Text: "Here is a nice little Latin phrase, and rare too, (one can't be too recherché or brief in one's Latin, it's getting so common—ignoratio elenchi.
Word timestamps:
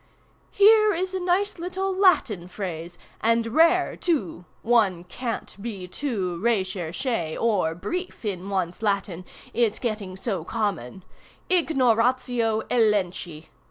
"Here 0.49 0.95
is 0.95 1.13
a 1.13 1.19
nice 1.19 1.59
little 1.59 1.95
Latin 1.95 2.47
phrase, 2.47 2.97
and 3.21 3.45
rare 3.53 3.95
too, 3.95 4.45
(one 4.63 5.03
can't 5.03 5.55
be 5.61 5.87
too 5.87 6.39
recherché 6.41 7.39
or 7.39 7.75
brief 7.75 8.25
in 8.25 8.49
one's 8.49 8.81
Latin, 8.81 9.25
it's 9.53 9.77
getting 9.77 10.15
so 10.15 10.43
common—ignoratio 10.43 12.61
elenchi. 12.71 13.49